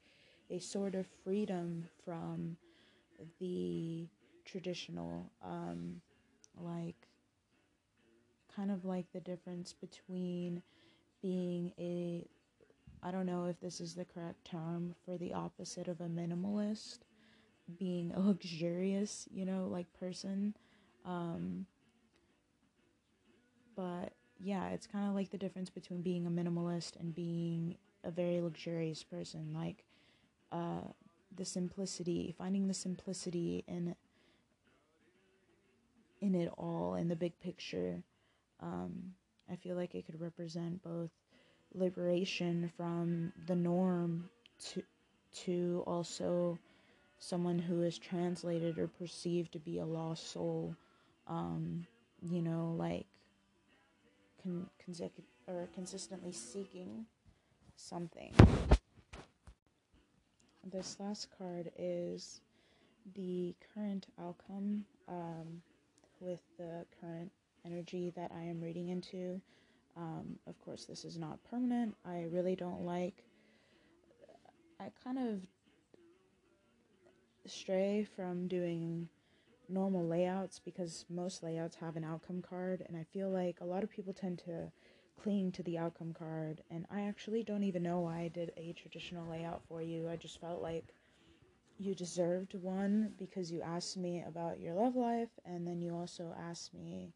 a 0.49 0.59
sort 0.59 0.95
of 0.95 1.05
freedom 1.23 1.85
from 2.05 2.57
the 3.39 4.07
traditional 4.45 5.31
um 5.43 6.01
like 6.59 7.07
kind 8.55 8.71
of 8.71 8.85
like 8.85 9.11
the 9.13 9.19
difference 9.19 9.73
between 9.73 10.61
being 11.21 11.73
a 11.79 12.25
I 13.03 13.11
don't 13.11 13.25
know 13.25 13.45
if 13.45 13.59
this 13.59 13.79
is 13.79 13.95
the 13.95 14.05
correct 14.05 14.45
term 14.45 14.95
for 15.05 15.17
the 15.17 15.33
opposite 15.33 15.87
of 15.87 16.01
a 16.01 16.05
minimalist 16.07 16.99
being 17.79 18.11
a 18.13 18.19
luxurious 18.19 19.27
you 19.33 19.45
know 19.45 19.67
like 19.71 19.87
person 19.99 20.55
um 21.05 21.65
but 23.77 24.11
yeah, 24.39 24.69
it's 24.69 24.87
kind 24.87 25.07
of 25.07 25.15
like 25.15 25.29
the 25.31 25.37
difference 25.37 25.69
between 25.69 26.01
being 26.01 26.25
a 26.27 26.29
minimalist 26.29 26.99
and 26.99 27.15
being 27.15 27.77
a 28.03 28.11
very 28.11 28.41
luxurious 28.41 29.03
person. 29.03 29.53
Like 29.55 29.85
uh, 30.51 30.91
the 31.35 31.45
simplicity, 31.45 32.35
finding 32.37 32.67
the 32.67 32.73
simplicity 32.73 33.63
in 33.67 33.95
in 36.19 36.33
it 36.33 36.51
all, 36.57 36.95
in 36.95 37.07
the 37.07 37.15
big 37.15 37.39
picture. 37.39 38.03
Um, 38.59 39.13
I 39.51 39.55
feel 39.55 39.75
like 39.75 39.93
it 39.95 40.05
could 40.05 40.19
represent 40.19 40.83
both 40.83 41.11
liberation 41.73 42.71
from 42.75 43.31
the 43.45 43.55
norm 43.55 44.29
to 44.71 44.83
to 45.45 45.83
also 45.85 46.57
someone 47.19 47.59
who 47.59 47.81
is 47.83 47.97
translated 47.97 48.79
or 48.79 48.87
perceived 48.87 49.51
to 49.51 49.59
be 49.59 49.79
a 49.79 49.85
lost 49.85 50.31
soul. 50.31 50.75
Um, 51.27 51.85
you 52.21 52.41
know, 52.41 52.75
like 52.77 53.05
con- 54.47 55.11
or 55.47 55.67
consistently 55.73 56.31
seeking 56.31 57.05
something. 57.75 58.33
This 60.71 60.97
last 60.99 61.29
card 61.37 61.71
is 61.77 62.41
the 63.15 63.55
current 63.73 64.07
outcome 64.19 64.85
um, 65.07 65.61
with 66.19 66.41
the 66.57 66.85
current 66.99 67.31
energy 67.65 68.11
that 68.15 68.31
I 68.35 68.41
am 68.43 68.61
reading 68.61 68.89
into. 68.89 69.39
Um, 69.95 70.37
of 70.45 70.59
course, 70.63 70.85
this 70.85 71.05
is 71.05 71.17
not 71.17 71.39
permanent. 71.49 71.95
I 72.05 72.25
really 72.31 72.55
don't 72.55 72.85
like. 72.85 73.23
I 74.79 74.91
kind 75.03 75.17
of 75.17 75.41
stray 77.49 78.07
from 78.15 78.47
doing 78.47 79.07
normal 79.69 80.07
layouts 80.07 80.59
because 80.63 81.05
most 81.09 81.43
layouts 81.43 81.75
have 81.75 81.95
an 81.95 82.03
outcome 82.03 82.41
card 82.41 82.83
and 82.87 82.97
I 82.97 83.03
feel 83.13 83.29
like 83.29 83.57
a 83.61 83.65
lot 83.65 83.83
of 83.83 83.89
people 83.89 84.13
tend 84.13 84.39
to 84.39 84.71
cling 85.21 85.51
to 85.53 85.63
the 85.63 85.77
outcome 85.77 86.13
card 86.17 86.61
and 86.69 86.85
I 86.91 87.01
actually 87.01 87.43
don't 87.43 87.63
even 87.63 87.83
know 87.83 88.01
why 88.01 88.19
I 88.19 88.27
did 88.27 88.51
a 88.57 88.73
traditional 88.73 89.29
layout 89.29 89.61
for 89.67 89.81
you. 89.81 90.09
I 90.09 90.15
just 90.15 90.39
felt 90.39 90.61
like 90.61 90.85
you 91.79 91.93
deserved 91.93 92.55
one 92.55 93.13
because 93.19 93.51
you 93.51 93.61
asked 93.61 93.97
me 93.97 94.23
about 94.27 94.59
your 94.59 94.73
love 94.73 94.95
life 94.95 95.29
and 95.45 95.67
then 95.67 95.81
you 95.81 95.95
also 95.95 96.33
asked 96.49 96.73
me 96.73 97.13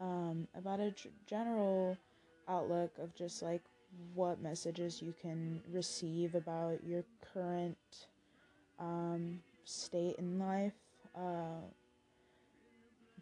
um, 0.00 0.48
about 0.54 0.80
a 0.80 0.94
general 1.26 1.96
outlook 2.48 2.92
of 2.98 3.14
just 3.14 3.42
like 3.42 3.62
what 4.14 4.40
messages 4.40 5.02
you 5.02 5.14
can 5.20 5.60
receive 5.70 6.34
about 6.34 6.82
your 6.84 7.04
current 7.32 7.76
um, 8.78 9.40
state 9.64 10.16
in 10.18 10.38
life. 10.38 10.72
Uh, 11.16 11.60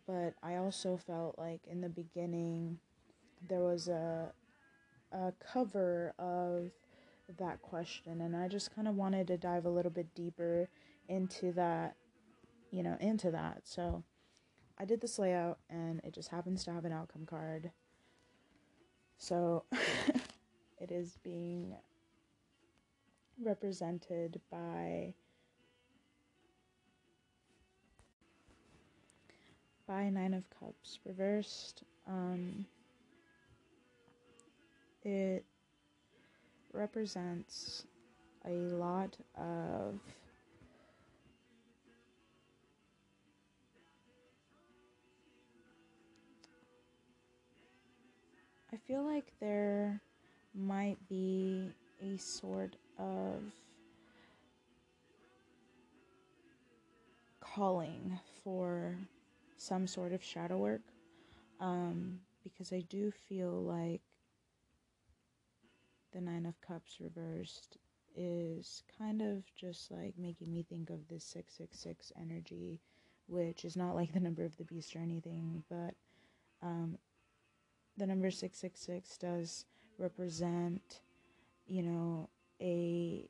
but 0.08 0.34
I 0.42 0.56
also 0.56 0.96
felt 0.96 1.38
like 1.38 1.60
in 1.70 1.82
the 1.82 1.90
beginning 1.90 2.78
there 3.48 3.60
was 3.60 3.88
a 3.88 4.32
a 5.12 5.32
cover 5.52 6.14
of 6.18 6.70
that 7.38 7.60
question 7.62 8.22
and 8.22 8.34
I 8.34 8.48
just 8.48 8.74
kind 8.74 8.88
of 8.88 8.94
wanted 8.94 9.26
to 9.28 9.36
dive 9.36 9.66
a 9.66 9.70
little 9.70 9.90
bit 9.90 10.14
deeper 10.14 10.68
into 11.08 11.52
that 11.52 11.94
you 12.70 12.82
know 12.82 12.96
into 13.00 13.30
that. 13.30 13.60
So 13.64 14.02
I 14.78 14.86
did 14.86 15.00
this 15.00 15.18
layout 15.18 15.58
and 15.68 16.00
it 16.02 16.14
just 16.14 16.30
happens 16.30 16.64
to 16.64 16.72
have 16.72 16.86
an 16.86 16.92
outcome 16.92 17.26
card. 17.26 17.70
So 19.18 19.64
it 20.80 20.90
is 20.90 21.18
being 21.22 21.74
represented 23.44 24.40
by 24.50 25.14
by 29.88 30.10
Nine 30.10 30.34
of 30.34 30.44
Cups 30.50 30.98
reversed. 31.06 31.82
Um, 32.06 32.66
it 35.02 35.46
represents 36.74 37.86
a 38.46 38.50
lot 38.50 39.16
of 39.34 39.98
I 48.70 48.76
feel 48.86 49.02
like 49.02 49.32
there 49.40 50.02
might 50.54 50.98
be 51.08 51.72
a 52.02 52.18
sort 52.18 52.76
of 52.98 53.40
calling 57.40 58.18
for 58.44 58.98
some 59.58 59.86
sort 59.86 60.12
of 60.12 60.22
shadow 60.22 60.56
work 60.56 60.82
um, 61.60 62.20
because 62.42 62.72
I 62.72 62.80
do 62.88 63.10
feel 63.10 63.62
like 63.62 64.00
the 66.12 66.20
Nine 66.20 66.46
of 66.46 66.60
Cups 66.60 66.98
reversed 67.00 67.76
is 68.16 68.82
kind 68.98 69.20
of 69.20 69.44
just 69.54 69.90
like 69.90 70.14
making 70.18 70.52
me 70.52 70.62
think 70.62 70.90
of 70.90 71.06
this 71.08 71.24
666 71.24 72.12
energy 72.18 72.80
which 73.28 73.64
is 73.64 73.76
not 73.76 73.94
like 73.94 74.12
the 74.12 74.20
number 74.20 74.44
of 74.44 74.56
the 74.56 74.64
beast 74.64 74.96
or 74.96 75.00
anything, 75.00 75.62
but 75.68 75.94
um, 76.62 76.98
the 77.96 78.06
number 78.06 78.30
666 78.30 79.18
does 79.18 79.66
represent, 79.98 81.00
you 81.66 81.82
know, 81.82 82.28
a 82.60 83.28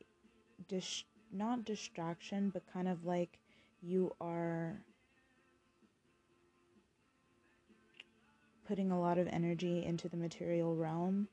dis- 0.68 1.04
not 1.32 1.64
distraction, 1.64 2.50
but 2.50 2.62
kind 2.72 2.88
of 2.88 3.04
like 3.04 3.38
you 3.82 4.14
are 4.20 4.80
putting 8.68 8.90
a 8.90 9.00
lot 9.00 9.18
of 9.18 9.26
energy 9.28 9.84
into 9.84 10.08
the 10.08 10.16
material 10.16 10.76
realm 10.76 11.26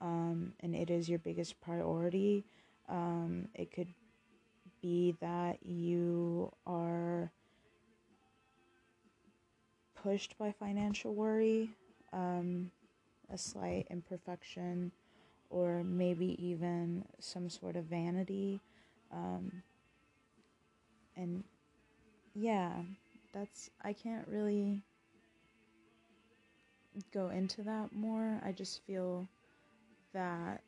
um, 0.00 0.52
and 0.60 0.74
it 0.74 0.90
is 0.90 1.08
your 1.08 1.18
biggest 1.18 1.60
priority. 1.60 2.44
Um, 2.88 3.48
it 3.54 3.72
could 3.72 3.88
be 4.80 5.16
that 5.20 5.58
you 5.64 6.52
are 6.66 7.30
pushed 10.00 10.38
by 10.38 10.52
financial 10.52 11.14
worry, 11.14 11.70
um, 12.12 12.70
a 13.32 13.36
slight 13.36 13.86
imperfection, 13.90 14.92
or 15.50 15.82
maybe 15.82 16.36
even 16.44 17.04
some 17.18 17.50
sort 17.50 17.74
of 17.74 17.84
vanity. 17.84 18.60
Um, 19.12 19.62
and 21.16 21.42
yeah, 22.34 22.72
that's, 23.34 23.70
I 23.82 23.92
can't 23.92 24.26
really 24.28 24.82
go 27.12 27.28
into 27.28 27.62
that 27.62 27.92
more. 27.92 28.40
I 28.44 28.52
just 28.52 28.84
feel 28.86 29.28
that 30.12 30.62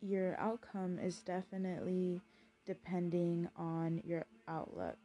your 0.00 0.38
outcome 0.38 0.98
is 0.98 1.18
definitely 1.20 2.20
depending 2.64 3.48
on 3.56 4.02
your 4.04 4.24
outlook. 4.48 4.98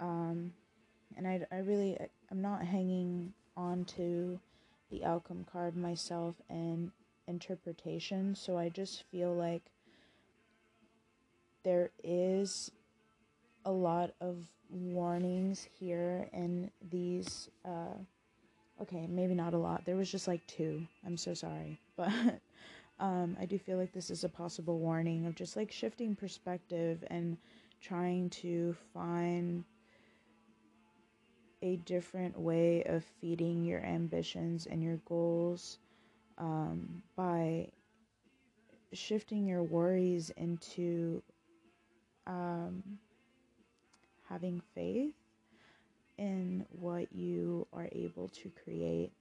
Um, 0.00 0.52
and 1.16 1.26
I, 1.26 1.40
I 1.50 1.58
really, 1.58 1.96
I'm 2.30 2.42
not 2.42 2.64
hanging 2.64 3.32
on 3.56 3.84
to 3.96 4.38
the 4.90 5.04
outcome 5.04 5.44
card 5.50 5.76
myself 5.76 6.34
and 6.48 6.90
interpretation. 7.26 8.34
So 8.34 8.58
I 8.58 8.68
just 8.68 9.04
feel 9.10 9.34
like 9.34 9.62
there 11.64 11.90
is 12.02 12.70
a 13.64 13.72
lot 13.72 14.12
of 14.20 14.36
warnings 14.74 15.66
here 15.78 16.28
in 16.32 16.70
these 16.90 17.48
uh, 17.64 17.94
okay, 18.82 19.06
maybe 19.08 19.34
not 19.34 19.54
a 19.54 19.58
lot. 19.58 19.84
There 19.84 19.96
was 19.96 20.10
just 20.10 20.28
like 20.28 20.46
two. 20.46 20.86
I'm 21.06 21.16
so 21.16 21.34
sorry. 21.34 21.80
But 21.96 22.10
um, 22.98 23.36
I 23.40 23.46
do 23.46 23.56
feel 23.58 23.78
like 23.78 23.92
this 23.92 24.10
is 24.10 24.24
a 24.24 24.28
possible 24.28 24.78
warning 24.78 25.26
of 25.26 25.34
just 25.36 25.56
like 25.56 25.70
shifting 25.70 26.16
perspective 26.16 27.04
and 27.08 27.36
trying 27.80 28.30
to 28.30 28.74
find 28.92 29.64
a 31.62 31.76
different 31.76 32.38
way 32.38 32.82
of 32.84 33.04
feeding 33.20 33.64
your 33.64 33.80
ambitions 33.84 34.66
and 34.66 34.82
your 34.82 34.96
goals 35.06 35.78
um, 36.38 37.02
by 37.16 37.68
shifting 38.92 39.46
your 39.46 39.62
worries 39.62 40.30
into 40.36 41.22
um, 42.26 42.82
having 44.34 44.62
faith 44.74 45.14
in 46.18 46.66
what 46.70 47.12
you 47.12 47.66
are 47.72 47.88
able 47.92 48.28
to 48.28 48.50
create 48.64 49.12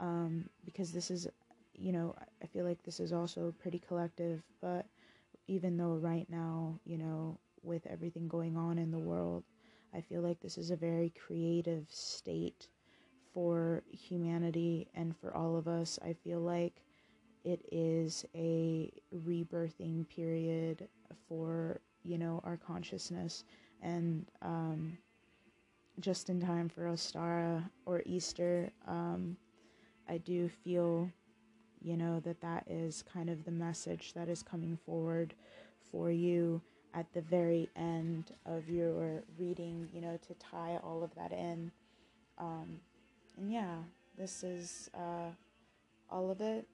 um, 0.00 0.48
because 0.64 0.92
this 0.92 1.10
is 1.10 1.28
you 1.74 1.92
know 1.92 2.14
i 2.42 2.46
feel 2.46 2.64
like 2.64 2.82
this 2.84 3.00
is 3.00 3.12
also 3.12 3.54
pretty 3.62 3.78
collective 3.78 4.42
but 4.60 4.86
even 5.48 5.76
though 5.76 5.94
right 5.96 6.26
now 6.30 6.78
you 6.84 6.98
know 6.98 7.38
with 7.62 7.86
everything 7.86 8.28
going 8.28 8.56
on 8.56 8.78
in 8.78 8.90
the 8.90 8.98
world 8.98 9.44
i 9.94 10.00
feel 10.00 10.22
like 10.22 10.40
this 10.40 10.58
is 10.58 10.70
a 10.70 10.76
very 10.76 11.10
creative 11.26 11.86
state 11.90 12.68
for 13.32 13.82
humanity 13.90 14.88
and 14.94 15.16
for 15.16 15.34
all 15.36 15.56
of 15.56 15.68
us. 15.68 15.98
I 16.04 16.14
feel 16.14 16.40
like 16.40 16.84
it 17.44 17.60
is 17.72 18.24
a 18.34 18.92
rebirthing 19.14 20.08
period 20.08 20.88
for 21.28 21.80
you 22.02 22.18
know 22.18 22.40
our 22.44 22.56
consciousness 22.56 23.44
and 23.82 24.26
um, 24.42 24.98
just 26.00 26.30
in 26.30 26.40
time 26.40 26.68
for 26.68 26.82
Ostara 26.82 27.68
or 27.86 28.02
Easter. 28.06 28.70
Um, 28.86 29.36
I 30.08 30.18
do 30.18 30.48
feel, 30.48 31.10
you 31.80 31.96
know, 31.96 32.20
that 32.20 32.40
that 32.40 32.64
is 32.68 33.02
kind 33.02 33.30
of 33.30 33.44
the 33.44 33.50
message 33.50 34.12
that 34.14 34.28
is 34.28 34.42
coming 34.42 34.78
forward 34.84 35.34
for 35.90 36.10
you 36.10 36.60
at 36.94 37.12
the 37.12 37.20
very 37.20 37.68
end 37.76 38.32
of 38.46 38.68
your 38.68 39.22
reading, 39.38 39.88
you 39.92 40.00
know, 40.00 40.18
to 40.26 40.34
tie 40.34 40.78
all 40.82 41.02
of 41.02 41.14
that 41.14 41.32
in. 41.32 41.70
Um, 42.38 42.80
and 43.36 43.52
yeah, 43.52 43.76
this 44.18 44.42
is 44.42 44.90
uh, 44.94 45.30
all 46.10 46.30
of 46.30 46.40
it. 46.40 46.66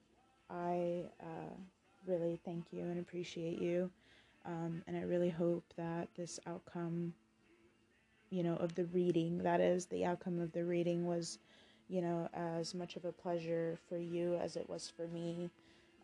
I 0.49 1.03
uh, 1.21 1.53
really 2.05 2.39
thank 2.43 2.65
you 2.71 2.83
and 2.83 2.99
appreciate 2.99 3.61
you. 3.61 3.91
Um, 4.47 4.81
and 4.87 4.97
I 4.97 5.01
really 5.01 5.29
hope 5.29 5.65
that 5.75 6.07
this 6.15 6.39
outcome 6.47 7.13
you 8.29 8.43
know, 8.43 8.55
of 8.57 8.75
the 8.75 8.85
reading. 8.85 9.39
That 9.39 9.61
is, 9.61 9.85
the 9.85 10.05
outcome 10.05 10.39
of 10.39 10.51
the 10.51 10.65
reading 10.65 11.05
was, 11.05 11.39
you 11.87 12.01
know, 12.01 12.29
as 12.33 12.73
much 12.73 12.95
of 12.95 13.05
a 13.05 13.11
pleasure 13.11 13.77
for 13.87 13.97
you 13.97 14.35
as 14.35 14.55
it 14.55 14.69
was 14.69 14.91
for 14.95 15.07
me 15.07 15.49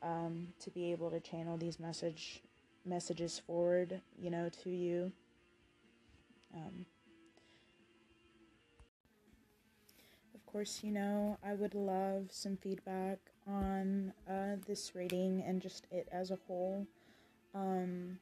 um, 0.01 0.47
to 0.59 0.69
be 0.69 0.91
able 0.91 1.09
to 1.11 1.19
channel 1.19 1.57
these 1.57 1.79
message 1.79 2.41
messages 2.85 3.39
forward, 3.39 4.01
you 4.19 4.29
know, 4.29 4.49
to 4.63 4.69
you. 4.69 5.11
Um, 6.53 6.85
of 10.35 10.45
course, 10.45 10.81
you 10.83 10.91
know, 10.91 11.37
I 11.43 11.53
would 11.53 11.73
love 11.73 12.25
some 12.29 12.57
feedback 12.57 13.19
on 13.47 14.13
uh, 14.29 14.57
this 14.67 14.95
reading 14.95 15.43
and 15.47 15.61
just 15.61 15.87
it 15.91 16.07
as 16.11 16.29
a 16.29 16.37
whole. 16.47 16.85
Um, 17.55 18.19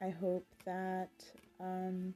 I 0.00 0.10
hope 0.10 0.46
that 0.64 1.10
um, 1.60 2.14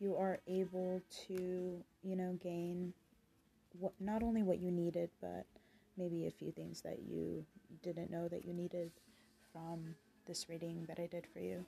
you 0.00 0.16
are 0.16 0.38
able 0.46 1.02
to, 1.26 1.82
you 2.02 2.16
know, 2.16 2.38
gain 2.42 2.92
what 3.78 3.92
not 4.00 4.22
only 4.22 4.42
what 4.42 4.58
you 4.58 4.70
needed, 4.70 5.10
but 5.20 5.46
maybe 5.96 6.26
a 6.26 6.30
few 6.30 6.50
things 6.52 6.80
that 6.82 7.00
you 7.06 7.44
didn't 7.82 8.10
know 8.10 8.28
that 8.28 8.44
you 8.44 8.52
needed 8.52 8.90
from 9.52 9.94
this 10.26 10.48
reading 10.48 10.84
that 10.88 10.98
I 10.98 11.06
did 11.06 11.26
for 11.32 11.40
you. 11.40 11.64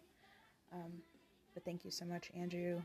Um, 0.72 0.92
but 1.54 1.64
thank 1.64 1.84
you 1.84 1.90
so 1.90 2.04
much, 2.04 2.30
Andrew. 2.34 2.82